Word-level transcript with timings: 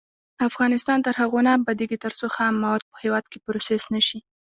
افغانستان 0.49 0.97
تر 1.05 1.13
هغو 1.21 1.39
نه 1.45 1.51
ابادیږي، 1.59 1.97
ترڅو 2.05 2.25
خام 2.35 2.53
مواد 2.63 2.81
په 2.89 2.95
هیواد 3.03 3.25
کې 3.31 3.43
پروسس 3.45 3.83
نشي. 3.93 4.19